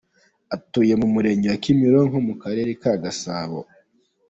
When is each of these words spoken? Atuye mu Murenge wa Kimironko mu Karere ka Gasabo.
Atuye 0.55 0.93
mu 1.01 1.07
Murenge 1.13 1.47
wa 1.53 1.57
Kimironko 1.63 2.17
mu 2.27 2.33
Karere 2.41 2.71
ka 2.81 2.93
Gasabo. 3.03 3.59